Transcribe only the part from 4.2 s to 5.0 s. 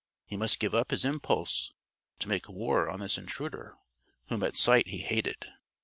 whom at sight